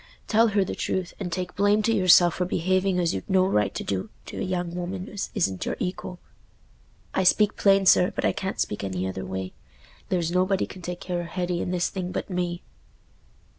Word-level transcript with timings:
Tell 0.27 0.47
her 0.47 0.63
the 0.65 0.73
truth, 0.73 1.13
and 1.19 1.31
take 1.31 1.55
blame 1.55 1.83
to 1.83 1.93
yourself 1.93 2.33
for 2.33 2.45
behaving 2.45 2.97
as 2.99 3.13
you'd 3.13 3.29
no 3.29 3.45
right 3.45 3.71
to 3.75 3.83
do 3.83 4.09
to 4.25 4.39
a 4.39 4.41
young 4.41 4.73
woman 4.73 5.07
as 5.07 5.29
isn't 5.35 5.63
your 5.63 5.75
equal. 5.77 6.17
I 7.13 7.23
speak 7.23 7.55
plain, 7.55 7.85
sir, 7.85 8.09
but 8.15 8.25
I 8.25 8.31
can't 8.31 8.59
speak 8.59 8.83
any 8.83 9.07
other 9.07 9.27
way. 9.27 9.53
There's 10.09 10.31
nobody 10.31 10.65
can 10.65 10.81
take 10.81 11.01
care 11.01 11.19
o' 11.21 11.25
Hetty 11.25 11.61
in 11.61 11.69
this 11.69 11.89
thing 11.91 12.11
but 12.11 12.31
me." 12.31 12.63